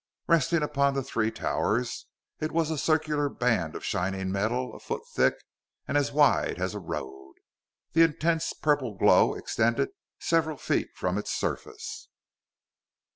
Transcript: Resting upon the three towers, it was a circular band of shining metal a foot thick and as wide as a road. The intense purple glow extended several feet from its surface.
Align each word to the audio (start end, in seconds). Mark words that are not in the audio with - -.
Resting 0.25 0.63
upon 0.63 0.95
the 0.95 1.03
three 1.03 1.29
towers, 1.29 2.07
it 2.39 2.51
was 2.51 2.71
a 2.71 2.77
circular 2.79 3.29
band 3.29 3.75
of 3.75 3.85
shining 3.85 4.31
metal 4.31 4.73
a 4.75 4.79
foot 4.79 5.03
thick 5.13 5.35
and 5.87 5.95
as 5.95 6.11
wide 6.11 6.57
as 6.59 6.73
a 6.73 6.79
road. 6.79 7.35
The 7.93 8.01
intense 8.01 8.51
purple 8.53 8.95
glow 8.97 9.35
extended 9.35 9.89
several 10.19 10.57
feet 10.57 10.89
from 10.95 11.19
its 11.19 11.31
surface. 11.31 12.07